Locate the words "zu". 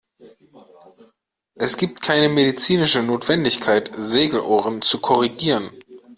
4.81-4.97